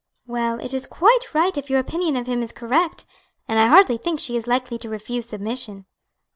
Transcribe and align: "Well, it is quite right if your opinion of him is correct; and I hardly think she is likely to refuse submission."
"Well, 0.25 0.59
it 0.59 0.73
is 0.73 0.87
quite 0.87 1.31
right 1.35 1.55
if 1.55 1.69
your 1.69 1.79
opinion 1.79 2.15
of 2.15 2.25
him 2.25 2.41
is 2.41 2.51
correct; 2.51 3.05
and 3.47 3.59
I 3.59 3.67
hardly 3.67 3.97
think 3.97 4.19
she 4.19 4.35
is 4.35 4.47
likely 4.47 4.79
to 4.79 4.89
refuse 4.89 5.27
submission." 5.29 5.85